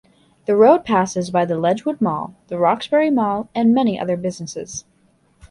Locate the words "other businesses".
3.99-4.83